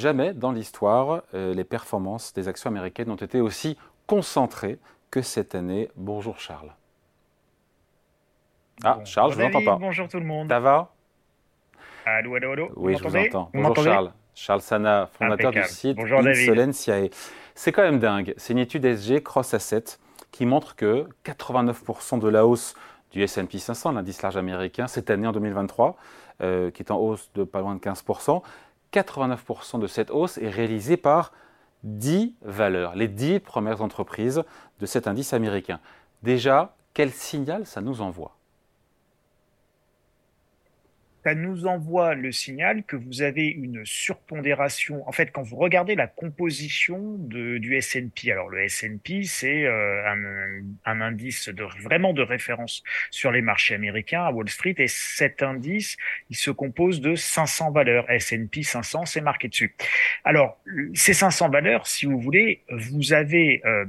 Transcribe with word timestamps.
jamais 0.00 0.34
dans 0.34 0.52
l'histoire 0.52 1.22
les 1.32 1.64
performances 1.64 2.32
des 2.32 2.48
actions 2.48 2.68
américaines 2.68 3.10
ont 3.10 3.16
été 3.16 3.40
aussi 3.40 3.76
concentrées 4.06 4.78
que 5.10 5.22
cette 5.22 5.54
année. 5.54 5.88
Bonjour 5.96 6.38
Charles. 6.40 6.72
Ah, 8.82 8.98
Charles, 9.04 9.32
je 9.32 9.38
ne 9.38 9.42
vous 9.42 9.56
entends 9.56 9.64
pas. 9.64 9.76
Bonjour 9.76 10.08
tout 10.08 10.18
le 10.18 10.24
monde. 10.24 10.48
Ça 10.48 10.58
va? 10.58 10.92
Allô, 12.06 12.34
allô, 12.34 12.52
allô. 12.52 12.70
Oui, 12.76 12.96
je 12.96 13.04
vous 13.04 13.16
entends. 13.16 13.50
Bonjour 13.52 13.84
Charles. 13.84 14.12
Charles 14.34 14.62
Sana, 14.62 15.08
fondateur 15.12 15.50
du 15.50 15.62
site 15.64 15.96
Bonjour. 15.96 16.20
C'est 17.54 17.72
quand 17.72 17.82
même 17.82 17.98
dingue. 17.98 18.32
C'est 18.38 18.54
une 18.54 18.58
étude 18.58 18.84
SG 18.86 19.22
Cross 19.22 19.54
Asset 19.54 19.84
qui 20.30 20.46
montre 20.46 20.76
que 20.76 21.06
89% 21.26 22.20
de 22.20 22.28
la 22.28 22.46
hausse 22.46 22.74
du 23.12 23.22
S&P 23.22 23.58
500, 23.58 23.92
l'indice 23.92 24.22
large 24.22 24.36
américain, 24.36 24.86
cette 24.86 25.10
année 25.10 25.26
en 25.26 25.32
2023, 25.32 25.96
euh, 26.42 26.70
qui 26.70 26.82
est 26.82 26.90
en 26.90 26.98
hausse 26.98 27.30
de 27.34 27.44
pas 27.44 27.60
loin 27.60 27.74
de 27.74 27.80
15%, 27.80 28.42
89% 28.92 29.78
de 29.78 29.86
cette 29.86 30.10
hausse 30.10 30.38
est 30.38 30.48
réalisée 30.48 30.96
par 30.96 31.32
10 31.84 32.34
valeurs, 32.42 32.94
les 32.94 33.08
10 33.08 33.40
premières 33.40 33.82
entreprises 33.82 34.42
de 34.80 34.86
cet 34.86 35.06
indice 35.06 35.32
américain. 35.32 35.80
Déjà, 36.22 36.74
quel 36.92 37.10
signal 37.10 37.66
ça 37.66 37.80
nous 37.80 38.00
envoie? 38.00 38.36
Ça 41.24 41.34
nous 41.34 41.66
envoie 41.66 42.14
le 42.14 42.32
signal 42.32 42.82
que 42.84 42.96
vous 42.96 43.22
avez 43.22 43.46
une 43.46 43.84
surpondération. 43.84 45.06
En 45.08 45.12
fait, 45.12 45.30
quand 45.32 45.42
vous 45.42 45.56
regardez 45.56 45.94
la 45.94 46.06
composition 46.06 47.16
de, 47.18 47.58
du 47.58 47.76
S&P, 47.76 48.32
alors 48.32 48.48
le 48.48 48.62
S&P, 48.64 49.22
c'est 49.24 49.64
euh, 49.64 50.08
un, 50.08 50.62
un, 50.86 51.00
indice 51.00 51.48
de, 51.48 51.64
vraiment 51.82 52.12
de 52.12 52.22
référence 52.22 52.82
sur 53.10 53.32
les 53.32 53.42
marchés 53.42 53.74
américains 53.74 54.24
à 54.24 54.30
Wall 54.30 54.48
Street, 54.48 54.74
et 54.78 54.88
cet 54.88 55.42
indice, 55.42 55.96
il 56.30 56.36
se 56.36 56.50
compose 56.50 57.00
de 57.00 57.14
500 57.14 57.70
valeurs. 57.70 58.10
S&P 58.10 58.62
500, 58.62 59.06
c'est 59.06 59.20
marqué 59.20 59.48
dessus. 59.48 59.74
Alors, 60.24 60.58
ces 60.94 61.14
500 61.14 61.50
valeurs, 61.50 61.86
si 61.86 62.06
vous 62.06 62.18
voulez, 62.18 62.62
vous 62.70 63.12
avez 63.12 63.62
euh, 63.64 63.84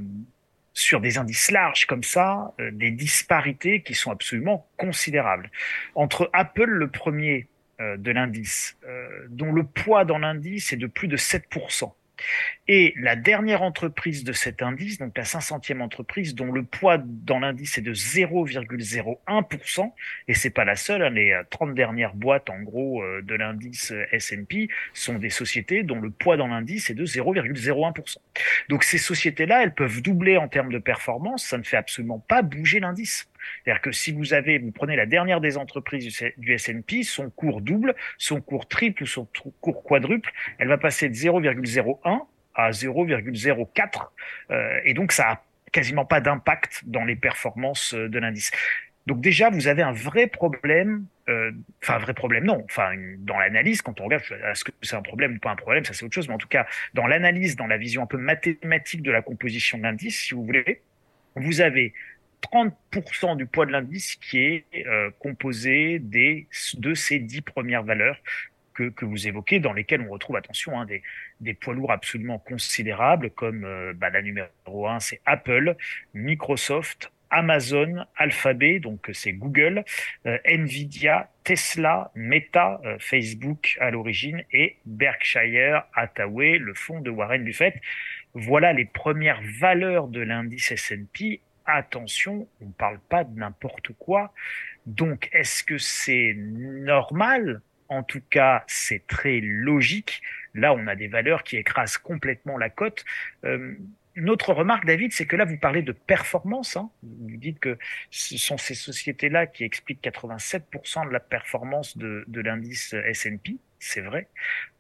sur 0.81 0.99
des 0.99 1.17
indices 1.17 1.51
larges 1.51 1.85
comme 1.85 2.03
ça, 2.03 2.53
euh, 2.59 2.71
des 2.71 2.91
disparités 2.91 3.81
qui 3.81 3.93
sont 3.93 4.11
absolument 4.11 4.67
considérables. 4.77 5.51
Entre 5.95 6.29
Apple, 6.33 6.69
le 6.69 6.89
premier 6.89 7.47
euh, 7.79 7.97
de 7.97 8.11
l'indice, 8.11 8.77
euh, 8.87 9.07
dont 9.29 9.51
le 9.51 9.63
poids 9.63 10.05
dans 10.05 10.17
l'indice 10.17 10.73
est 10.73 10.77
de 10.77 10.87
plus 10.87 11.07
de 11.07 11.17
7%, 11.17 11.93
et 12.67 12.93
la 12.97 13.15
dernière 13.15 13.61
entreprise 13.61 14.23
de 14.23 14.33
cet 14.33 14.61
indice, 14.61 14.97
donc 14.97 15.17
la 15.17 15.23
500e 15.23 15.81
entreprise, 15.81 16.35
dont 16.35 16.51
le 16.51 16.63
poids 16.63 16.97
dans 16.99 17.39
l'indice 17.39 17.77
est 17.77 17.81
de 17.81 17.93
0,01%, 17.93 19.91
et 20.27 20.33
c'est 20.33 20.49
pas 20.49 20.65
la 20.65 20.75
seule, 20.75 21.03
hein, 21.03 21.09
les 21.09 21.39
30 21.49 21.73
dernières 21.73 22.13
boîtes 22.13 22.49
en 22.49 22.59
gros 22.61 23.03
de 23.21 23.35
l'indice 23.35 23.93
S&P 24.11 24.69
sont 24.93 25.15
des 25.15 25.29
sociétés 25.29 25.83
dont 25.83 25.99
le 25.99 26.09
poids 26.09 26.37
dans 26.37 26.47
l'indice 26.47 26.89
est 26.89 26.95
de 26.95 27.05
0,01%. 27.05 28.17
Donc 28.69 28.83
ces 28.83 28.97
sociétés-là, 28.97 29.63
elles 29.63 29.73
peuvent 29.73 30.01
doubler 30.01 30.37
en 30.37 30.47
termes 30.47 30.71
de 30.71 30.79
performance, 30.79 31.45
ça 31.45 31.57
ne 31.57 31.63
fait 31.63 31.77
absolument 31.77 32.19
pas 32.19 32.41
bouger 32.41 32.79
l'indice. 32.79 33.27
C'est-à-dire 33.63 33.81
que 33.81 33.91
si 33.91 34.11
vous 34.11 34.33
avez, 34.33 34.59
vous 34.59 34.71
prenez 34.71 34.95
la 34.95 35.05
dernière 35.05 35.41
des 35.41 35.57
entreprises 35.57 36.23
du 36.37 36.53
S&P, 36.53 37.03
son 37.03 37.29
cours 37.29 37.61
double, 37.61 37.95
son 38.17 38.41
cours 38.41 38.67
triple 38.67 39.03
ou 39.03 39.05
son 39.05 39.27
cours 39.59 39.83
quadruple, 39.83 40.31
elle 40.57 40.67
va 40.67 40.77
passer 40.77 41.09
de 41.09 41.13
0,01 41.13 42.21
à 42.55 42.71
0,04, 42.71 44.09
euh, 44.51 44.79
et 44.83 44.93
donc 44.93 45.11
ça 45.11 45.29
a 45.29 45.43
quasiment 45.71 46.05
pas 46.05 46.19
d'impact 46.19 46.81
dans 46.85 47.05
les 47.05 47.15
performances 47.15 47.93
euh, 47.93 48.09
de 48.09 48.19
l'indice. 48.19 48.51
Donc 49.07 49.21
déjà, 49.21 49.49
vous 49.49 49.67
avez 49.67 49.81
un 49.81 49.93
vrai 49.93 50.27
problème, 50.27 51.05
euh, 51.27 51.51
enfin 51.81 51.95
un 51.95 51.99
vrai 51.99 52.13
problème, 52.13 52.43
non, 52.43 52.61
enfin 52.65 52.91
dans 53.19 53.39
l'analyse, 53.39 53.81
quand 53.81 53.99
on 53.99 54.05
regarde, 54.05 54.23
est-ce 54.51 54.63
que 54.63 54.71
c'est 54.81 54.95
un 54.95 55.01
problème 55.01 55.35
ou 55.35 55.39
pas 55.39 55.49
un 55.49 55.55
problème, 55.55 55.85
ça 55.85 55.93
c'est 55.93 56.05
autre 56.05 56.13
chose, 56.13 56.27
mais 56.27 56.35
en 56.35 56.39
tout 56.39 56.47
cas, 56.47 56.67
dans 56.93 57.07
l'analyse, 57.07 57.55
dans 57.55 57.67
la 57.67 57.77
vision 57.77 58.03
un 58.03 58.07
peu 58.07 58.17
mathématique 58.17 59.01
de 59.01 59.11
la 59.11 59.21
composition 59.21 59.77
de 59.77 59.83
l'indice, 59.83 60.19
si 60.19 60.33
vous 60.33 60.45
voulez, 60.45 60.81
vous 61.35 61.61
avez 61.61 61.93
30% 62.41 63.37
du 63.37 63.45
poids 63.45 63.65
de 63.65 63.71
l'indice 63.71 64.15
qui 64.15 64.39
est 64.39 64.65
euh, 64.87 65.09
composé 65.19 65.99
des, 65.99 66.47
de 66.75 66.93
ces 66.93 67.19
10 67.19 67.41
premières 67.41 67.83
valeurs 67.83 68.17
que, 68.73 68.89
que, 68.89 69.05
vous 69.05 69.27
évoquez, 69.27 69.59
dans 69.59 69.73
lesquelles 69.73 70.01
on 70.01 70.09
retrouve, 70.09 70.35
attention, 70.35 70.79
hein, 70.79 70.85
des, 70.85 71.03
des, 71.39 71.53
poids 71.53 71.73
lourds 71.73 71.91
absolument 71.91 72.39
considérables, 72.39 73.29
comme 73.31 73.65
euh, 73.65 73.93
bah, 73.95 74.09
la 74.09 74.21
numéro 74.21 74.87
1, 74.87 74.99
c'est 74.99 75.21
Apple, 75.25 75.75
Microsoft, 76.13 77.11
Amazon, 77.29 78.05
Alphabet, 78.17 78.79
donc 78.79 79.09
c'est 79.13 79.33
Google, 79.33 79.85
euh, 80.25 80.37
Nvidia, 80.45 81.29
Tesla, 81.43 82.11
Meta, 82.15 82.81
Facebook 82.99 83.77
à 83.79 83.89
l'origine, 83.89 84.43
et 84.51 84.77
Berkshire 84.85 85.83
Hathaway, 85.95 86.57
le 86.57 86.73
fonds 86.73 86.99
de 86.99 87.09
Warren 87.09 87.43
Buffett. 87.43 87.75
Voilà 88.33 88.73
les 88.73 88.85
premières 88.85 89.41
valeurs 89.59 90.07
de 90.07 90.21
l'indice 90.21 90.71
S&P 90.71 91.41
attention, 91.65 92.47
on 92.61 92.67
ne 92.67 92.71
parle 92.71 92.99
pas 92.99 93.23
de 93.23 93.37
n'importe 93.37 93.93
quoi. 93.99 94.33
Donc, 94.85 95.29
est-ce 95.33 95.63
que 95.63 95.77
c'est 95.77 96.33
normal? 96.35 97.61
En 97.89 98.03
tout 98.03 98.21
cas, 98.29 98.63
c'est 98.67 99.05
très 99.07 99.39
logique. 99.41 100.21
Là, 100.53 100.73
on 100.73 100.87
a 100.87 100.95
des 100.95 101.07
valeurs 101.07 101.43
qui 101.43 101.57
écrasent 101.57 101.97
complètement 101.97 102.57
la 102.57 102.69
cote. 102.69 103.03
Euh, 103.45 103.75
notre 104.15 104.53
remarque, 104.53 104.85
David, 104.85 105.13
c'est 105.13 105.25
que 105.25 105.35
là, 105.35 105.45
vous 105.45 105.57
parlez 105.57 105.81
de 105.81 105.91
performance. 105.91 106.75
Hein. 106.75 106.89
Vous 107.03 107.37
dites 107.37 107.59
que 107.59 107.77
ce 108.09 108.37
sont 108.37 108.57
ces 108.57 108.75
sociétés-là 108.75 109.47
qui 109.47 109.63
expliquent 109.63 110.03
87% 110.03 111.07
de 111.07 111.11
la 111.11 111.19
performance 111.19 111.97
de, 111.97 112.25
de 112.27 112.41
l'indice 112.41 112.93
S&P. 112.93 113.57
C'est 113.79 114.01
vrai. 114.01 114.27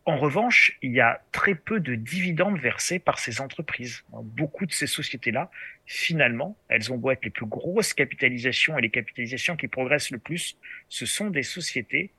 En 0.05 0.17
revanche, 0.17 0.77
il 0.81 0.91
y 0.91 0.99
a 0.99 1.21
très 1.31 1.53
peu 1.53 1.79
de 1.79 1.93
dividendes 1.93 2.57
versés 2.57 2.97
par 2.97 3.19
ces 3.19 3.39
entreprises. 3.39 4.03
Beaucoup 4.11 4.65
de 4.65 4.71
ces 4.71 4.87
sociétés-là, 4.87 5.51
finalement, 5.85 6.57
elles 6.69 6.91
ont 6.91 6.97
beau 6.97 7.11
être 7.11 7.23
les 7.23 7.29
plus 7.29 7.45
grosses 7.45 7.93
capitalisations 7.93 8.77
et 8.77 8.81
les 8.81 8.89
capitalisations 8.89 9.55
qui 9.55 9.67
progressent 9.67 10.09
le 10.09 10.17
plus, 10.17 10.57
ce 10.89 11.05
sont 11.05 11.29
des 11.29 11.43
sociétés 11.43 12.11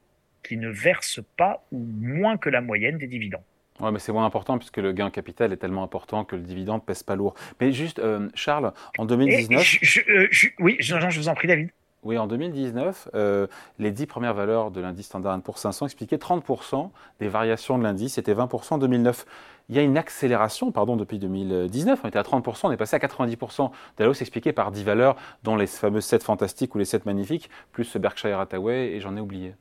qui 0.44 0.56
ne 0.56 0.68
versent 0.68 1.22
pas 1.36 1.66
ou 1.72 1.78
moins 1.78 2.36
que 2.36 2.50
la 2.50 2.60
moyenne 2.60 2.98
des 2.98 3.08
dividendes. 3.08 3.42
Oui, 3.80 3.90
mais 3.92 3.98
c'est 3.98 4.12
moins 4.12 4.26
important 4.26 4.58
puisque 4.58 4.76
le 4.76 4.92
gain 4.92 5.10
capital 5.10 5.52
est 5.52 5.56
tellement 5.56 5.82
important 5.82 6.24
que 6.24 6.36
le 6.36 6.42
dividende 6.42 6.84
pèse 6.86 7.02
pas 7.02 7.16
lourd. 7.16 7.34
Mais 7.60 7.72
juste, 7.72 7.98
euh, 7.98 8.28
Charles, 8.34 8.72
en 8.98 9.06
2019. 9.06 9.78
Euh, 10.08 10.28
oui, 10.60 10.76
je 10.78 11.18
vous 11.18 11.28
en 11.28 11.34
prie, 11.34 11.48
David. 11.48 11.70
Oui, 12.02 12.18
en 12.18 12.26
2019, 12.26 13.10
euh, 13.14 13.46
les 13.78 13.92
10 13.92 14.06
premières 14.06 14.34
valeurs 14.34 14.72
de 14.72 14.80
l'indice 14.80 15.06
Standard 15.06 15.40
Poor's 15.40 15.60
500 15.60 15.86
expliquaient 15.86 16.16
30% 16.16 16.90
des 17.20 17.28
variations 17.28 17.78
de 17.78 17.84
l'indice, 17.84 18.14
c'était 18.14 18.34
20% 18.34 18.74
en 18.74 18.78
2009. 18.78 19.24
Il 19.68 19.76
y 19.76 19.78
a 19.78 19.82
une 19.82 19.96
accélération 19.96 20.72
pardon, 20.72 20.96
depuis 20.96 21.20
2019, 21.20 22.00
on 22.02 22.08
était 22.08 22.18
à 22.18 22.22
30%, 22.22 22.66
on 22.66 22.72
est 22.72 22.76
passé 22.76 22.96
à 22.96 22.98
90% 22.98 23.70
de 23.98 24.04
la 24.04 24.10
hausse 24.10 24.20
expliquée 24.20 24.52
par 24.52 24.72
10 24.72 24.82
valeurs, 24.82 25.16
dont 25.44 25.54
les 25.54 25.68
fameuses 25.68 26.04
7 26.04 26.24
fantastiques 26.24 26.74
ou 26.74 26.78
les 26.78 26.84
7 26.84 27.06
magnifiques, 27.06 27.48
plus 27.70 27.96
Berkshire 27.96 28.40
Hathaway, 28.40 28.94
et 28.94 29.00
j'en 29.00 29.16
ai 29.16 29.20
oublié. 29.20 29.54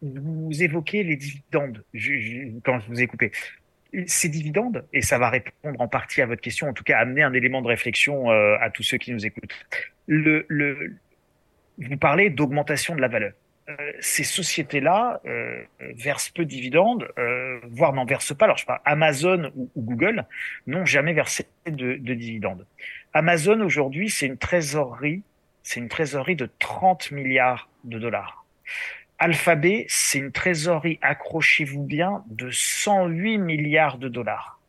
Vous 0.00 0.62
évoquez 0.62 1.02
les 1.02 1.16
dividendes 1.16 1.82
quand 2.64 2.78
je 2.78 2.86
vous 2.88 3.00
ai 3.00 3.08
coupé 3.08 3.32
ces 4.06 4.28
dividendes, 4.28 4.84
et 4.92 5.02
ça 5.02 5.18
va 5.18 5.30
répondre 5.30 5.80
en 5.80 5.88
partie 5.88 6.20
à 6.20 6.26
votre 6.26 6.40
question, 6.40 6.68
en 6.68 6.72
tout 6.72 6.84
cas 6.84 6.98
amener 6.98 7.22
un 7.22 7.32
élément 7.32 7.62
de 7.62 7.68
réflexion 7.68 8.30
euh, 8.30 8.56
à 8.60 8.70
tous 8.70 8.82
ceux 8.82 8.98
qui 8.98 9.12
nous 9.12 9.24
écoutent. 9.24 9.54
Le, 10.06 10.44
le, 10.48 10.96
vous 11.78 11.96
parlez 11.96 12.30
d'augmentation 12.30 12.94
de 12.94 13.00
la 13.00 13.08
valeur. 13.08 13.32
Euh, 13.68 13.92
ces 14.00 14.24
sociétés-là 14.24 15.20
euh, 15.26 15.62
versent 15.94 16.30
peu 16.30 16.44
de 16.44 16.48
dividendes, 16.48 17.06
euh, 17.18 17.60
voire 17.68 17.92
n'en 17.92 18.06
versent 18.06 18.34
pas. 18.34 18.46
Alors, 18.46 18.56
je 18.56 18.64
parle 18.64 18.80
Amazon 18.86 19.52
ou, 19.54 19.70
ou 19.74 19.82
Google 19.82 20.24
n'ont 20.66 20.86
jamais 20.86 21.12
versé 21.12 21.46
de, 21.66 21.96
de 21.96 22.14
dividendes. 22.14 22.64
Amazon 23.12 23.60
aujourd'hui, 23.60 24.08
c'est 24.08 24.26
une 24.26 24.38
trésorerie, 24.38 25.22
c'est 25.62 25.80
une 25.80 25.88
trésorerie 25.88 26.36
de 26.36 26.48
30 26.58 27.10
milliards 27.10 27.68
de 27.84 27.98
dollars. 27.98 28.46
Alphabet, 29.18 29.86
c'est 29.88 30.18
une 30.18 30.30
trésorerie, 30.30 30.98
accrochez-vous 31.02 31.82
bien, 31.82 32.22
de 32.28 32.50
108 32.50 33.38
milliards 33.38 33.98
de 33.98 34.08
dollars. 34.08 34.60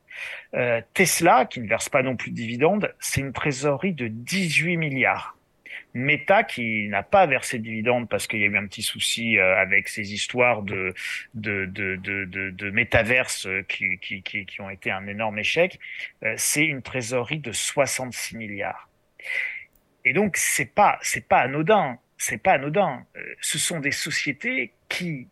Euh, 0.55 0.81
Tesla, 0.93 1.45
qui 1.45 1.61
ne 1.61 1.67
verse 1.67 1.89
pas 1.89 2.01
non 2.01 2.15
plus 2.15 2.31
de 2.31 2.35
dividendes, 2.35 2.93
c'est 2.99 3.21
une 3.21 3.33
trésorerie 3.33 3.93
de 3.93 4.07
18 4.07 4.77
milliards. 4.77 5.37
Meta, 5.93 6.43
qui 6.43 6.87
n'a 6.87 7.03
pas 7.03 7.25
versé 7.25 7.59
de 7.59 7.63
dividendes 7.63 8.09
parce 8.09 8.27
qu'il 8.27 8.39
y 8.39 8.43
a 8.43 8.47
eu 8.47 8.57
un 8.57 8.65
petit 8.65 8.83
souci 8.83 9.37
euh, 9.37 9.57
avec 9.57 9.87
ces 9.87 10.13
histoires 10.13 10.61
de 10.61 10.93
de 11.33 11.65
de 11.65 11.95
de, 11.95 13.47
euh, 13.47 13.63
qui, 13.63 13.97
qui, 13.99 14.61
ont 14.61 14.69
été 14.69 14.91
un 14.91 15.07
énorme 15.07 15.39
échec, 15.39 15.79
c'est 16.35 16.65
une 16.65 16.83
trésorerie 16.83 17.39
de 17.39 17.51
66 17.51 18.37
milliards. 18.37 18.89
Et 20.05 20.13
donc 20.13 20.37
c'est 20.37 20.73
pas 20.73 20.99
c'est 21.01 21.27
pas 21.27 21.39
anodin 21.39 21.97
c'est 22.19 22.37
pas 22.37 22.53
anodin. 22.53 23.01
Euh, 23.15 23.21
ce 23.41 23.57
sont 23.57 23.79
des 23.79 23.89
sociétés 23.91 24.73
qui 24.89 25.27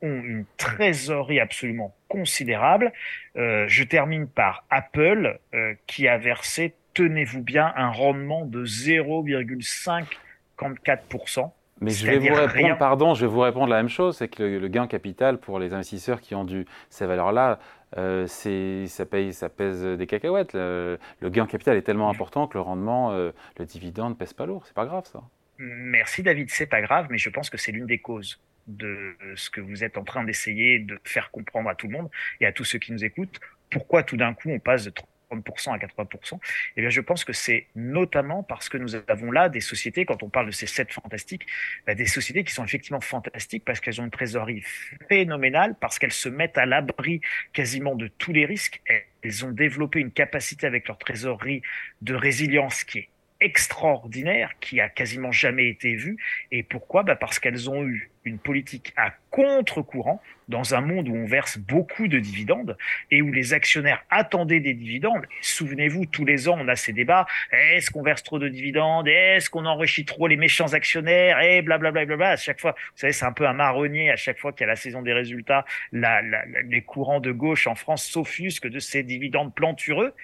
ont 0.00 0.22
une 0.22 0.46
trésorerie 0.56 1.40
absolument 1.40 1.94
considérable. 2.08 2.94
Euh, 3.36 3.66
je 3.68 3.84
termine 3.84 4.26
par 4.26 4.64
Apple, 4.70 5.38
euh, 5.54 5.74
qui 5.86 6.08
a 6.08 6.16
versé, 6.16 6.72
tenez-vous 6.94 7.42
bien, 7.42 7.74
un 7.76 7.90
rendement 7.90 8.46
de 8.46 8.64
0,54%. 8.64 11.52
Mais 11.80 11.92
je 11.92 12.06
vais 12.06 12.18
vous 12.18 12.34
répondre, 12.34 12.76
pardon, 12.76 13.14
je 13.14 13.24
vais 13.24 13.30
vous 13.30 13.38
répondre 13.38 13.68
la 13.68 13.76
même 13.76 13.88
chose, 13.88 14.16
c'est 14.16 14.26
que 14.26 14.42
le, 14.42 14.66
gain 14.66 14.88
capital 14.88 15.38
pour 15.38 15.60
les 15.60 15.74
investisseurs 15.74 16.20
qui 16.20 16.34
ont 16.34 16.42
dû 16.42 16.66
ces 16.90 17.06
valeurs-là, 17.06 17.60
euh, 17.96 18.26
ça, 18.26 19.06
paye, 19.06 19.32
ça 19.32 19.48
pèse 19.48 19.84
des 19.84 20.06
cacahuètes. 20.08 20.54
Le, 20.54 20.98
gain 21.22 21.46
capital 21.46 21.76
est 21.76 21.82
tellement 21.82 22.10
important 22.10 22.48
que 22.48 22.58
le 22.58 22.62
rendement, 22.62 23.12
le 23.12 23.32
dividende 23.64 24.10
ne 24.10 24.16
pèse 24.16 24.32
pas 24.32 24.46
lourd. 24.46 24.64
C'est 24.66 24.74
pas 24.74 24.86
grave 24.86 25.06
ça. 25.06 25.22
Merci 25.58 26.22
David, 26.22 26.50
c'est 26.50 26.66
pas 26.66 26.80
grave, 26.80 27.08
mais 27.10 27.18
je 27.18 27.30
pense 27.30 27.50
que 27.50 27.56
c'est 27.56 27.72
l'une 27.72 27.86
des 27.86 27.98
causes 27.98 28.40
de 28.68 29.16
ce 29.34 29.50
que 29.50 29.60
vous 29.60 29.82
êtes 29.82 29.98
en 29.98 30.04
train 30.04 30.24
d'essayer 30.24 30.78
de 30.78 31.00
faire 31.04 31.30
comprendre 31.30 31.68
à 31.68 31.74
tout 31.74 31.88
le 31.88 31.94
monde 31.94 32.10
et 32.40 32.46
à 32.46 32.52
tous 32.52 32.64
ceux 32.64 32.78
qui 32.78 32.92
nous 32.92 33.04
écoutent. 33.04 33.40
Pourquoi 33.70 34.02
tout 34.02 34.16
d'un 34.16 34.34
coup 34.34 34.50
on 34.50 34.60
passe 34.60 34.84
de 34.84 34.92
30% 35.30 35.74
à 35.74 35.78
80%, 35.78 36.38
eh 36.76 36.80
bien, 36.80 36.90
je 36.90 37.00
pense 37.00 37.24
que 37.24 37.32
c'est 37.32 37.66
notamment 37.74 38.42
parce 38.42 38.68
que 38.68 38.78
nous 38.78 38.94
avons 39.08 39.30
là 39.30 39.48
des 39.48 39.60
sociétés, 39.60 40.06
quand 40.06 40.22
on 40.22 40.30
parle 40.30 40.46
de 40.46 40.52
ces 40.52 40.66
sept 40.66 40.92
fantastiques, 40.92 41.46
bah, 41.86 41.94
des 41.94 42.06
sociétés 42.06 42.44
qui 42.44 42.52
sont 42.52 42.64
effectivement 42.64 43.00
fantastiques 43.00 43.64
parce 43.64 43.80
qu'elles 43.80 44.00
ont 44.00 44.04
une 44.04 44.10
trésorerie 44.10 44.62
phénoménale, 45.08 45.74
parce 45.80 45.98
qu'elles 45.98 46.12
se 46.12 46.28
mettent 46.28 46.56
à 46.56 46.66
l'abri 46.66 47.20
quasiment 47.52 47.94
de 47.94 48.08
tous 48.08 48.32
les 48.32 48.46
risques. 48.46 48.80
Elles 49.22 49.44
ont 49.44 49.50
développé 49.50 50.00
une 50.00 50.12
capacité 50.12 50.66
avec 50.66 50.88
leur 50.88 50.98
trésorerie 50.98 51.62
de 52.00 52.14
résilience 52.14 52.84
qui 52.84 52.98
est 53.00 53.08
extraordinaire 53.40 54.52
qui 54.60 54.80
a 54.80 54.88
quasiment 54.88 55.32
jamais 55.32 55.68
été 55.68 55.94
vue. 55.94 56.16
Et 56.50 56.62
pourquoi? 56.62 57.02
Bah 57.02 57.16
Parce 57.16 57.38
qu'elles 57.38 57.70
ont 57.70 57.84
eu 57.84 58.10
une 58.24 58.38
politique 58.38 58.92
à 58.96 59.12
contre-courant 59.30 60.20
dans 60.48 60.74
un 60.74 60.80
monde 60.80 61.08
où 61.08 61.14
on 61.14 61.26
verse 61.26 61.58
beaucoup 61.58 62.08
de 62.08 62.18
dividendes 62.18 62.76
et 63.10 63.22
où 63.22 63.30
les 63.30 63.52
actionnaires 63.52 64.04
attendaient 64.10 64.60
des 64.60 64.74
dividendes. 64.74 65.26
Souvenez-vous, 65.42 66.06
tous 66.06 66.24
les 66.24 66.48
ans, 66.48 66.56
on 66.58 66.68
a 66.68 66.76
ces 66.76 66.92
débats. 66.92 67.26
Est-ce 67.52 67.90
qu'on 67.90 68.02
verse 68.02 68.22
trop 68.22 68.38
de 68.38 68.48
dividendes? 68.48 69.08
Est-ce 69.08 69.50
qu'on 69.50 69.66
enrichit 69.66 70.04
trop 70.04 70.26
les 70.26 70.36
méchants 70.36 70.72
actionnaires? 70.72 71.40
Et 71.40 71.62
blablabla. 71.62 72.04
Bla, 72.04 72.06
bla, 72.06 72.16
bla. 72.16 72.28
À 72.30 72.36
chaque 72.36 72.60
fois, 72.60 72.72
vous 72.72 72.98
savez, 72.98 73.12
c'est 73.12 73.24
un 73.24 73.32
peu 73.32 73.46
un 73.46 73.52
marronnier. 73.52 74.10
À 74.10 74.16
chaque 74.16 74.38
fois 74.38 74.52
qu'il 74.52 74.62
y 74.62 74.64
a 74.64 74.68
la 74.68 74.76
saison 74.76 75.02
des 75.02 75.12
résultats, 75.12 75.64
la, 75.92 76.22
la, 76.22 76.44
les 76.64 76.82
courants 76.82 77.20
de 77.20 77.32
gauche 77.32 77.66
en 77.66 77.74
France 77.74 78.04
s'offusquent 78.04 78.68
de 78.68 78.78
ces 78.78 79.02
dividendes 79.02 79.54
plantureux. 79.54 80.14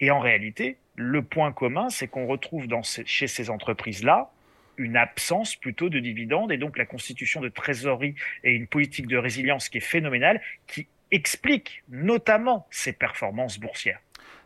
Et 0.00 0.10
en 0.10 0.20
réalité, 0.20 0.78
le 0.96 1.22
point 1.22 1.52
commun, 1.52 1.88
c'est 1.88 2.08
qu'on 2.08 2.26
retrouve 2.26 2.66
chez 2.82 3.26
ces 3.26 3.50
entreprises-là 3.50 4.30
une 4.76 4.96
absence 4.96 5.56
plutôt 5.56 5.88
de 5.88 5.98
dividendes 5.98 6.52
et 6.52 6.56
donc 6.56 6.78
la 6.78 6.86
constitution 6.86 7.40
de 7.40 7.48
trésorerie 7.48 8.14
et 8.42 8.52
une 8.52 8.66
politique 8.66 9.06
de 9.06 9.16
résilience 9.16 9.68
qui 9.68 9.78
est 9.78 9.80
phénoménale, 9.80 10.40
qui 10.66 10.88
explique 11.10 11.84
notamment 11.88 12.66
ces 12.70 12.92
performances 12.92 13.58
boursières. 13.58 14.00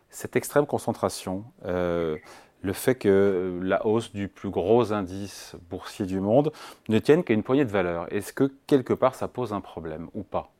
Cette 0.09 0.35
extrême 0.35 0.65
concentration, 0.65 1.45
euh, 1.65 2.17
le 2.61 2.73
fait 2.73 2.95
que 2.95 3.59
la 3.61 3.85
hausse 3.85 4.13
du 4.13 4.27
plus 4.27 4.49
gros 4.49 4.91
indice 4.91 5.55
boursier 5.69 6.05
du 6.05 6.19
monde 6.19 6.51
ne 6.89 6.99
tienne 6.99 7.23
qu'à 7.23 7.33
une 7.33 7.43
poignée 7.43 7.65
de 7.65 7.71
valeurs, 7.71 8.11
est-ce 8.13 8.33
que 8.33 8.51
quelque 8.67 8.93
part 8.93 9.15
ça 9.15 9.27
pose 9.27 9.53
un 9.53 9.61
problème 9.61 10.09
ou 10.13 10.23
pas? 10.23 10.51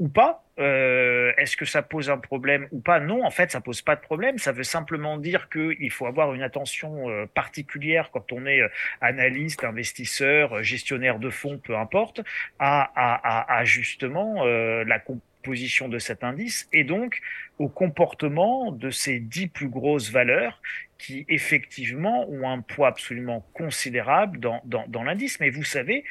Ou 0.00 0.08
pas 0.08 0.42
euh, 0.58 1.32
Est-ce 1.36 1.56
que 1.56 1.66
ça 1.66 1.82
pose 1.82 2.10
un 2.10 2.16
problème 2.18 2.66
ou 2.72 2.80
pas? 2.80 2.98
Non, 2.98 3.24
en 3.24 3.30
fait, 3.30 3.52
ça 3.52 3.60
pose 3.60 3.82
pas 3.82 3.94
de 3.94 4.00
problème. 4.00 4.38
Ça 4.38 4.50
veut 4.50 4.64
simplement 4.64 5.18
dire 5.18 5.48
qu'il 5.50 5.90
faut 5.92 6.06
avoir 6.06 6.34
une 6.34 6.42
attention 6.42 7.08
euh, 7.08 7.26
particulière 7.26 8.10
quand 8.10 8.32
on 8.32 8.46
est 8.46 8.62
euh, 8.62 8.68
analyste, 9.00 9.62
investisseur, 9.62 10.62
gestionnaire 10.62 11.18
de 11.18 11.30
fonds, 11.30 11.58
peu 11.58 11.76
importe, 11.76 12.22
à, 12.58 12.90
à, 12.96 13.58
à, 13.58 13.64
justement 13.64 14.44
la 14.44 14.98
composition 14.98 15.88
de 15.88 15.98
cet 15.98 16.24
indice 16.24 16.68
et 16.72 16.84
donc 16.84 17.20
au 17.58 17.68
comportement 17.68 18.72
de 18.72 18.90
ces 18.90 19.20
dix 19.20 19.48
plus 19.48 19.68
grosses 19.68 20.10
valeurs 20.10 20.60
qui 20.98 21.24
effectivement 21.28 22.28
ont 22.28 22.48
un 22.48 22.60
poids 22.60 22.88
absolument 22.88 23.46
considérable 23.52 24.38
dans, 24.40 24.60
dans, 24.64 24.86
dans 24.88 25.02
l'indice. 25.02 25.40
Mais 25.40 25.50
vous 25.50 25.64
savez, 25.64 26.04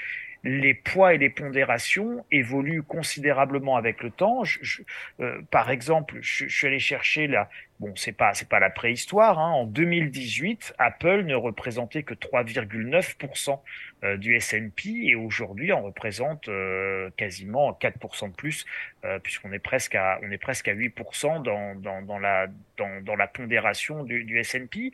les 0.44 0.74
poids 0.74 1.14
et 1.14 1.18
les 1.18 1.30
pondérations 1.30 2.26
évoluent 2.32 2.84
considérablement 2.84 3.76
avec 3.76 4.02
le 4.02 4.10
temps. 4.10 4.44
Euh, 5.20 5.42
par 5.52 5.70
exemple, 5.70 6.18
je, 6.22 6.48
suis 6.48 6.68
allé 6.68 6.80
chercher 6.80 7.28
là, 7.28 7.50
bon, 7.80 7.94
c'est 7.96 8.14
pas 8.14 8.34
c'est 8.34 8.48
pas 8.48 8.60
la 8.60 8.70
préhistoire. 8.70 9.38
Hein. 9.40 9.52
en 9.52 9.66
2018, 9.66 10.76
Apple 10.78 11.24
ne 11.24 11.36
représentait 11.36 12.04
que 12.04 12.14
3,9% 12.14 13.60
euh, 14.04 14.18
du 14.18 14.36
S&P 14.36 14.90
et 15.04 15.16
aujourd'hui, 15.16 15.74
on 15.74 15.84
représente 15.84 16.48
euh, 16.48 17.10
quasiment 17.18 17.78
4% 17.80 18.30
de 18.30 18.36
plus, 18.36 18.66
puisqu'on 19.24 19.52
est 19.52 19.60
presque 19.60 19.96
à 19.96 20.20
on 20.24 20.32
est 20.32 20.38
presque 20.38 20.70
à 20.70 20.74
8% 20.74 21.44
dans, 21.44 21.76
dans, 21.76 22.02
dans 22.02 22.20
la 22.20 22.48
dans, 22.78 23.04
dans 23.04 23.16
la 23.16 23.28
pondération 23.28 24.04
du, 24.04 24.24
du 24.24 24.40
S&P 24.40 24.92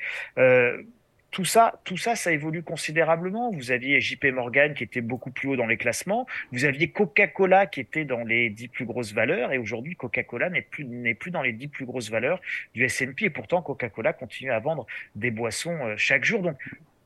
tout 1.36 1.44
ça, 1.44 1.82
tout 1.84 1.98
ça, 1.98 2.16
ça 2.16 2.32
évolue 2.32 2.64
considérablement. 2.64 3.52
Vous 3.52 3.72
aviez 3.72 4.00
JP 4.00 4.24
Morgan 4.28 4.74
qui 4.74 4.86
était 4.86 5.02
beaucoup 5.02 5.32
plus 5.32 5.50
haut 5.50 5.58
dans 5.58 5.66
les 5.66 5.76
classements. 5.76 6.26
Vous 6.54 6.64
aviez 6.64 6.92
Coca-Cola 6.92 7.66
qui 7.66 7.82
était 7.82 8.06
dans 8.06 8.24
les 8.24 8.50
dix 8.50 8.70
plus 8.70 8.86
grosses 8.86 9.14
valeurs. 9.14 9.52
Et 9.52 9.58
aujourd'hui, 9.58 9.98
Coca-Cola 9.98 10.50
n'est 10.50 10.62
plus, 10.62 10.86
n'est 10.86 11.14
plus 11.14 11.32
dans 11.32 11.42
les 11.42 11.52
dix 11.52 11.68
plus 11.68 11.86
grosses 11.86 12.10
valeurs 12.10 12.40
du 12.74 12.86
S&P. 12.86 13.26
Et 13.26 13.30
pourtant, 13.30 13.62
Coca-Cola 13.62 14.14
continue 14.14 14.50
à 14.50 14.60
vendre 14.60 14.88
des 15.16 15.30
boissons 15.30 15.78
euh, 15.82 15.96
chaque 15.98 16.24
jour. 16.24 16.42
Donc, 16.42 16.58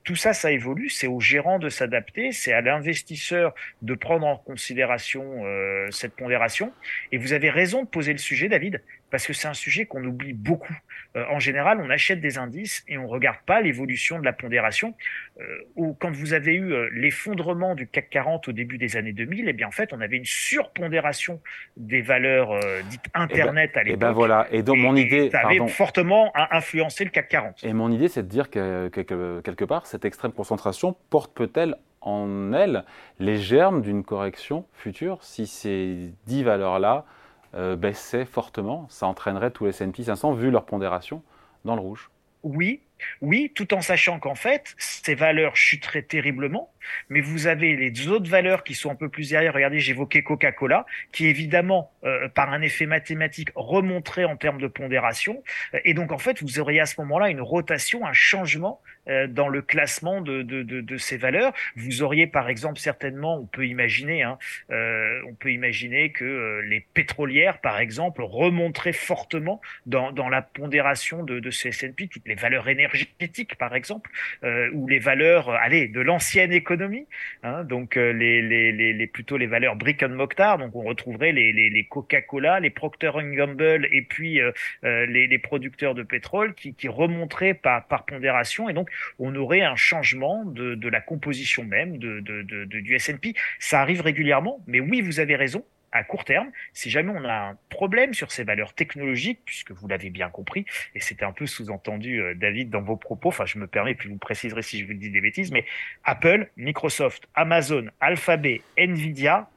tout 0.04 0.16
ça, 0.16 0.34
ça 0.34 0.52
évolue. 0.52 0.90
C'est 0.90 1.08
au 1.08 1.20
gérant 1.20 1.58
de 1.58 1.70
s'adapter, 1.70 2.32
c'est 2.32 2.54
à 2.54 2.62
l'investisseur 2.62 3.56
de 3.82 3.96
prendre 3.96 4.28
en 4.28 4.38
considération 4.38 5.44
euh, 5.44 5.90
cette 5.90 6.16
pondération. 6.16 6.72
Et 7.12 7.18
vous 7.18 7.34
avez 7.34 7.50
raison 7.50 7.82
de 7.82 7.88
poser 7.88 8.12
le 8.12 8.20
sujet, 8.20 8.48
David 8.48 8.84
parce 9.12 9.26
que 9.26 9.34
c'est 9.34 9.48
un 9.48 9.54
sujet 9.54 9.86
qu'on 9.86 10.04
oublie 10.04 10.34
beaucoup. 10.34 10.76
Euh, 11.16 11.26
en 11.32 11.40
général, 11.40 11.80
on 11.82 11.90
achète 11.90 12.22
des 12.22 12.38
indices 12.38 12.84
et 12.88 12.98
on 12.98 13.08
regarde 13.08 13.38
pas 13.46 13.62
l'évolution 13.62 14.20
de 14.20 14.26
la 14.26 14.34
pondération. 14.34 14.94
Euh, 15.40 15.44
ou 15.76 15.96
quand 16.00 16.12
vous 16.12 16.34
avez 16.34 16.54
eu 16.54 16.74
euh, 16.74 16.90
l'effondrement 16.92 17.74
du 17.74 17.88
CAC 17.88 18.10
40 18.10 18.50
au 18.50 18.52
début 18.52 18.78
des 18.78 18.98
années 18.98 19.14
2000, 19.14 19.48
eh 19.48 19.54
bien 19.54 19.68
en 19.68 19.72
fait, 19.72 19.94
on 19.94 20.02
avait 20.02 20.18
une 20.18 20.26
surpondération 20.26 21.42
des 21.78 22.02
valeurs 22.02 22.52
euh, 22.52 22.82
dites 22.90 23.02
eh 23.08 23.10
ben, 23.14 23.22
internet 23.22 23.78
à 23.78 23.84
l'époque. 23.84 23.98
Et 23.98 24.00
ben 24.00 24.12
voilà. 24.12 24.48
Et 24.52 24.64
donc 24.64 24.78
mon 24.78 24.96
idée, 24.96 25.30
ça 25.30 25.42
avait 25.46 25.66
fortement 25.68 26.32
influencé 26.36 27.04
le 27.06 27.10
CAC 27.10 27.30
40. 27.30 27.64
Et 27.64 27.74
mon 27.74 27.92
idée, 27.92 28.08
c'est 28.10 28.24
de 28.24 28.28
dire 28.28 28.50
que, 28.50 28.90
que 28.90 29.42
quelque 29.42 29.66
part, 29.66 29.88
cette 29.88 30.06
extrême 30.06 30.32
concentration 30.32 30.96
porte 31.10 31.34
peut-elle 31.34 31.76
en 32.02 32.54
elle 32.54 32.84
les 33.20 33.38
germes 33.38 33.82
d'une 33.82 34.04
correction 34.04 34.66
future 34.74 35.18
si 35.22 35.48
ces 35.48 36.14
dix 36.26 36.44
valeurs-là 36.44 37.06
euh, 37.56 37.76
baissaient 37.76 38.26
fortement, 38.26 38.88
ça 38.90 39.08
entraînerait 39.08 39.52
tous 39.52 39.66
les 39.66 39.72
S&P 39.72 40.04
500, 40.04 40.34
vu 40.34 40.52
leur 40.52 40.66
pondération, 40.66 41.24
dans 41.66 41.76
le 41.76 41.82
rouge. 41.82 42.10
Oui, 42.44 42.82
oui, 43.22 43.52
tout 43.54 43.74
en 43.74 43.82
sachant 43.82 44.20
qu'en 44.20 44.36
fait, 44.36 44.76
ces 44.78 45.16
valeurs 45.16 45.56
chuteraient 45.56 46.04
terriblement, 46.04 46.72
mais 47.10 47.22
vous 47.22 47.48
avez 47.48 47.76
les 47.76 48.08
autres 48.08 48.30
valeurs 48.30 48.64
qui 48.64 48.76
sont 48.76 48.92
un 48.92 48.96
peu 48.96 49.10
plus 49.10 49.30
derrière. 49.30 49.54
Regardez, 49.54 49.80
j'évoquais 49.80 50.24
Coca-Cola, 50.24 50.86
qui 51.12 51.28
évidemment, 51.28 51.92
euh, 52.04 52.30
par 52.30 52.52
un 52.52 52.62
effet 52.62 52.86
mathématique, 52.86 53.50
remonterait 53.56 54.26
en 54.26 54.38
termes 54.38 54.60
de 54.60 54.68
pondération. 54.68 55.44
Et 55.84 55.94
donc, 55.94 56.12
en 56.12 56.18
fait, 56.18 56.42
vous 56.42 56.60
auriez 56.60 56.80
à 56.80 56.86
ce 56.86 57.00
moment-là 57.02 57.30
une 57.30 57.42
rotation, 57.42 58.06
un 58.06 58.14
changement 58.14 58.82
dans 59.08 59.48
le 59.48 59.62
classement 59.62 60.22
de, 60.22 60.42
de, 60.42 60.64
de, 60.64 60.82
de, 60.82 60.98
ces 60.98 61.18
valeurs. 61.18 61.54
Vous 61.76 62.04
auriez, 62.04 62.28
par 62.28 62.50
exemple, 62.50 62.80
certainement, 62.80 63.38
on 63.40 63.46
peut 63.46 63.66
imaginer, 63.66 64.24
hein, 64.24 64.38
euh, 64.72 65.22
on 65.28 65.34
peut 65.34 65.52
imaginer 65.52 66.12
que 66.12 66.26
euh, 66.26 66.62
les 66.62 66.80
pétrolières, 66.80 67.60
par 67.60 67.80
exemple, 67.80 68.22
remonteraient 68.22 68.94
fortement 68.94 69.62
dans, 69.86 70.12
dans 70.12 70.30
la 70.30 70.42
pondération 70.42 71.24
de, 71.24 71.40
de 71.40 71.52
ces 71.52 71.70
S&P, 71.70 72.08
toutes 72.08 72.28
les 72.28 72.36
valeurs 72.36 72.68
énergétiques, 72.70 73.56
par 73.56 73.76
exemple, 73.76 74.10
euh, 74.44 74.70
ou 74.74 74.88
les 74.88 75.00
valeurs, 75.00 75.50
allez, 75.50 75.88
de 75.88 76.02
l'ancienne 76.02 76.54
économie, 76.54 77.08
hein, 77.44 77.64
donc 77.64 77.96
les, 77.96 78.42
les, 78.42 78.72
les, 78.72 78.94
les, 78.94 79.08
plutôt 79.08 79.38
les 79.38 79.48
valeurs 79.48 79.76
brick 79.76 80.04
and 80.04 80.10
Mokhtar, 80.10 80.58
donc 80.58 80.76
on 80.76 80.84
retrouverait 80.84 81.32
les, 81.32 81.54
les, 81.54 81.70
les 81.70 81.84
Coca-Cola, 81.84 82.60
les 82.60 82.70
Procter 82.70 83.12
Gamble 83.16 83.88
et 83.92 84.02
puis 84.02 84.40
les, 84.84 85.28
les 85.28 85.40
producteurs 85.40 85.96
de 85.96 86.04
pétrole 86.04 86.54
qui, 86.54 86.74
qui 86.74 86.88
remonteraient 86.88 87.54
par, 87.54 87.86
par 87.86 88.06
pondération. 88.06 88.70
Et 88.70 88.74
donc 88.74 88.90
on 89.18 89.36
aurait 89.36 89.62
un 89.62 89.76
changement 89.76 90.46
de, 90.46 90.90
la 90.90 91.02
composition 91.02 91.64
même 91.64 91.98
du 91.98 92.96
S&P. 92.96 93.34
Ça 93.60 93.82
arrive 93.82 94.02
régulièrement, 94.02 94.64
mais 94.68 94.80
oui, 94.80 95.02
vous 95.02 95.20
avez 95.20 95.36
raison. 95.36 95.64
À 95.92 96.04
court 96.04 96.24
terme, 96.24 96.52
si 96.72 96.92
jamais 96.92 97.12
on 97.16 97.26
a 97.26 97.50
un 97.50 97.58
problème 97.70 98.14
sur 98.14 98.32
ces 98.32 98.44
valeurs 98.44 98.74
technologiques, 98.74 99.40
puisque 99.44 99.72
vous 99.72 99.88
l'avez 99.88 100.12
bien 100.12 100.30
compris, 100.30 100.66
et 100.94 101.00
c'était 101.00 101.26
un 101.26 101.32
peu 101.32 101.48
sous-entendu, 101.48 102.22
euh, 102.22 102.36
David, 102.36 102.70
dans 102.70 102.84
vos 102.84 102.96
propos, 102.96 103.30
enfin 103.30 103.48
je 103.48 103.58
me 103.58 103.66
permets, 103.66 103.96
puis 103.96 104.08
vous 104.08 104.18
préciserez 104.18 104.62
si 104.62 104.80
je 104.80 104.86
vous 104.86 104.94
dis 104.94 105.10
des 105.10 105.20
bêtises, 105.20 105.52
mais 105.52 105.66
Apple, 106.04 106.48
Microsoft, 106.58 107.28
Amazon, 107.34 107.88
Alphabet, 108.02 108.62
Nvidia, 108.78 109.50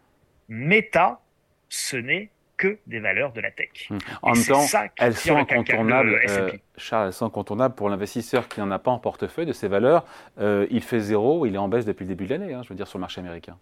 Meta, 0.48 1.20
ce 1.68 1.98
n'est 1.98 2.30
que 2.62 2.78
des 2.86 3.00
valeurs 3.00 3.32
de 3.32 3.40
la 3.40 3.50
tech. 3.50 3.90
Mmh. 3.90 3.98
En 4.22 4.32
même 4.34 4.44
temps, 4.44 4.66
elles 4.96 5.16
sont 5.16 5.36
incontournables. 5.36 6.20
Euh, 6.28 6.52
Charles, 6.76 7.08
elles 7.08 7.12
sont 7.12 7.26
incontournables 7.26 7.74
pour 7.74 7.88
l'investisseur 7.88 8.46
qui 8.46 8.60
n'en 8.60 8.70
a 8.70 8.78
pas 8.78 8.92
en 8.92 9.00
portefeuille 9.00 9.46
de 9.46 9.52
ces 9.52 9.66
valeurs. 9.66 10.04
Euh, 10.38 10.68
il 10.70 10.82
fait 10.82 11.00
zéro, 11.00 11.44
il 11.44 11.56
est 11.56 11.58
en 11.58 11.66
baisse 11.66 11.84
depuis 11.84 12.04
le 12.04 12.10
début 12.10 12.26
de 12.26 12.30
l'année, 12.30 12.54
hein, 12.54 12.60
je 12.62 12.68
veux 12.68 12.76
dire, 12.76 12.86
sur 12.86 12.98
le 12.98 13.00
marché 13.00 13.20
américain. 13.20 13.58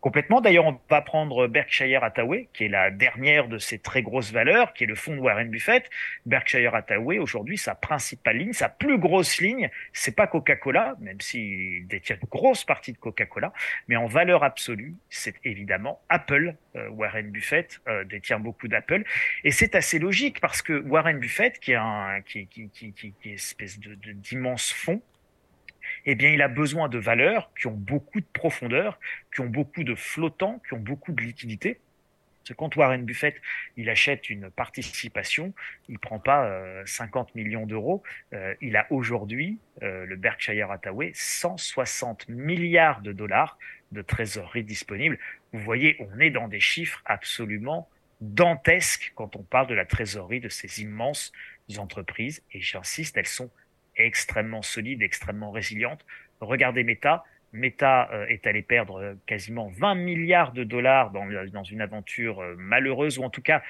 Complètement. 0.00 0.40
D'ailleurs, 0.40 0.64
on 0.64 0.80
va 0.88 1.02
prendre 1.02 1.46
Berkshire 1.46 2.02
Hathaway, 2.02 2.48
qui 2.54 2.64
est 2.64 2.68
la 2.68 2.90
dernière 2.90 3.48
de 3.48 3.58
ces 3.58 3.78
très 3.78 4.02
grosses 4.02 4.32
valeurs, 4.32 4.72
qui 4.72 4.84
est 4.84 4.86
le 4.86 4.94
fonds 4.94 5.14
de 5.14 5.20
Warren 5.20 5.50
Buffett. 5.50 5.90
Berkshire 6.24 6.74
Hathaway, 6.74 7.18
aujourd'hui, 7.18 7.58
sa 7.58 7.74
principale 7.74 8.38
ligne, 8.38 8.52
sa 8.54 8.70
plus 8.70 8.98
grosse 8.98 9.40
ligne, 9.42 9.68
c'est 9.92 10.16
pas 10.16 10.26
Coca-Cola, 10.26 10.96
même 11.00 11.20
s'il 11.20 11.86
détient 11.86 12.16
une 12.16 12.28
grosse 12.28 12.64
partie 12.64 12.92
de 12.92 12.98
Coca-Cola, 12.98 13.52
mais 13.88 13.96
en 13.96 14.06
valeur 14.06 14.42
absolue, 14.42 14.94
c'est 15.10 15.34
évidemment 15.44 16.00
Apple. 16.08 16.54
Euh, 16.76 16.88
Warren 16.90 17.30
Buffett 17.30 17.80
euh, 17.88 18.04
détient 18.04 18.38
beaucoup 18.38 18.68
d'Apple. 18.68 19.04
Et 19.44 19.50
c'est 19.50 19.74
assez 19.74 19.98
logique 19.98 20.40
parce 20.40 20.62
que 20.62 20.80
Warren 20.80 21.18
Buffett, 21.18 21.58
qui 21.58 21.72
est 21.72 21.76
un, 21.76 22.20
qui, 22.24 22.46
qui, 22.46 23.14
espèce 23.24 23.78
de, 23.78 23.94
d'immense 24.12 24.72
fonds, 24.72 25.02
eh 26.06 26.14
bien, 26.14 26.30
il 26.30 26.42
a 26.42 26.48
besoin 26.48 26.88
de 26.88 26.98
valeurs 26.98 27.50
qui 27.58 27.66
ont 27.66 27.76
beaucoup 27.76 28.20
de 28.20 28.26
profondeur, 28.32 28.98
qui 29.34 29.40
ont 29.40 29.46
beaucoup 29.46 29.84
de 29.84 29.94
flottants, 29.94 30.60
qui 30.66 30.74
ont 30.74 30.80
beaucoup 30.80 31.12
de 31.12 31.22
liquidité. 31.22 31.78
Parce 32.40 32.50
que 32.50 32.54
quand 32.54 32.74
Warren 32.76 33.04
Buffett, 33.04 33.36
il 33.76 33.90
achète 33.90 34.30
une 34.30 34.50
participation, 34.50 35.52
il 35.88 35.98
prend 35.98 36.18
pas 36.18 36.50
50 36.86 37.28
euh, 37.28 37.30
millions 37.34 37.66
d'euros. 37.66 38.02
Euh, 38.32 38.54
il 38.62 38.76
a 38.76 38.86
aujourd'hui, 38.90 39.58
euh, 39.82 40.06
le 40.06 40.16
Berkshire 40.16 40.70
Hathaway, 40.70 41.12
160 41.14 42.28
milliards 42.28 43.02
de 43.02 43.12
dollars 43.12 43.58
de 43.92 44.00
trésorerie 44.00 44.64
disponible. 44.64 45.18
Vous 45.52 45.60
voyez, 45.60 45.96
on 46.00 46.18
est 46.18 46.30
dans 46.30 46.48
des 46.48 46.60
chiffres 46.60 47.02
absolument 47.04 47.88
dantesques 48.20 49.12
quand 49.16 49.36
on 49.36 49.42
parle 49.42 49.66
de 49.66 49.74
la 49.74 49.84
trésorerie 49.84 50.40
de 50.40 50.48
ces 50.48 50.82
immenses 50.82 51.32
entreprises. 51.78 52.42
Et 52.52 52.60
j'insiste, 52.60 53.16
elles 53.16 53.26
sont 53.26 53.50
extrêmement 54.06 54.62
solide, 54.62 55.02
extrêmement 55.02 55.50
résiliente. 55.50 56.04
Regardez 56.40 56.84
Meta. 56.84 57.24
Meta 57.52 58.08
euh, 58.12 58.26
est 58.26 58.46
allé 58.46 58.62
perdre 58.62 59.00
euh, 59.00 59.14
quasiment 59.26 59.68
20 59.68 59.96
milliards 59.96 60.52
de 60.52 60.64
dollars 60.64 61.10
dans, 61.10 61.26
dans 61.52 61.64
une 61.64 61.80
aventure 61.80 62.40
euh, 62.40 62.54
malheureuse, 62.56 63.18
ou 63.18 63.24
en 63.24 63.30
tout 63.30 63.42
cas 63.42 63.62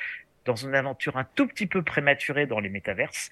dans 0.44 0.56
une 0.56 0.74
aventure 0.74 1.16
un 1.16 1.24
tout 1.34 1.46
petit 1.46 1.66
peu 1.66 1.82
prématurée 1.82 2.46
dans 2.46 2.60
les 2.60 2.70
métaverses. 2.70 3.28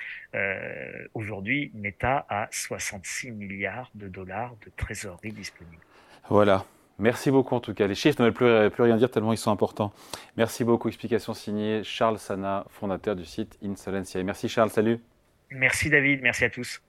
Aujourd'hui, 1.14 1.70
Meta 1.74 2.26
a 2.28 2.48
66 2.50 3.30
milliards 3.30 3.90
de 3.94 4.08
dollars 4.08 4.54
de 4.66 4.70
trésorerie 4.76 5.32
disponible. 5.32 5.82
Voilà. 6.28 6.66
Merci 6.98 7.30
beaucoup 7.30 7.54
en 7.54 7.60
tout 7.60 7.72
cas. 7.72 7.86
Les 7.86 7.94
chiffres 7.94 8.20
ne 8.22 8.28
veulent 8.28 8.70
plus, 8.70 8.82
rien 8.82 8.96
dire 8.98 9.10
tellement 9.10 9.32
ils 9.32 9.38
sont 9.38 9.50
importants. 9.50 9.92
Merci 10.36 10.64
beaucoup. 10.64 10.88
Explication 10.88 11.32
signée 11.32 11.82
Charles 11.82 12.18
Sana, 12.18 12.66
fondateur 12.68 13.16
du 13.16 13.24
site 13.24 13.56
Insolencia. 13.64 14.22
Merci 14.22 14.48
Charles, 14.50 14.70
salut. 14.70 14.98
Merci 15.50 15.88
David, 15.88 16.20
merci 16.20 16.44
à 16.44 16.50
tous. 16.50 16.82